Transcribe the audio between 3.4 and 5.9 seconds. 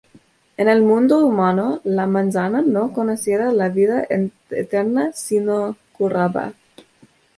la vida eterna sino que